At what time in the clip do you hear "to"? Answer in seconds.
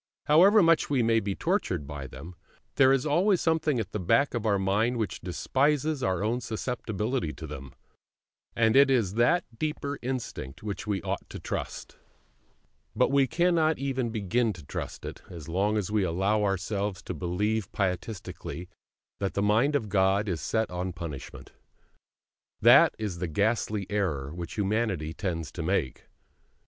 7.33-7.45, 11.29-11.39, 14.53-14.63, 17.03-17.13, 25.51-25.61